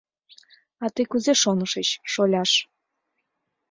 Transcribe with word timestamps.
—А 0.83 0.85
тый 0.93 1.05
кузе 1.11 1.33
шонышыч, 1.41 1.89
шоляш? 2.11 2.51